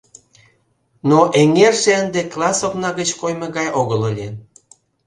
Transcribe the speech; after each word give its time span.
Но 1.09 1.19
эҥерже 1.41 1.91
ынде 2.01 2.21
класс 2.33 2.59
окна 2.67 2.89
гыч 2.99 3.09
коймо 3.21 3.47
гай 3.57 3.67
огыл 3.81 4.01
ыле. 4.11 4.27